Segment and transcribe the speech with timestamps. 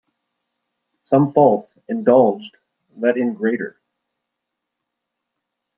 [1.03, 2.57] Small faults indulged
[2.97, 3.79] let in greater.